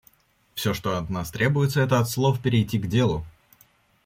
Все, 0.55 0.73
что 0.73 0.97
от 0.97 1.11
нас 1.11 1.29
требуется— 1.29 1.79
это 1.81 1.99
от 1.99 2.09
слов 2.09 2.41
перейти 2.41 2.79
к 2.79 2.87
делу. 2.87 3.23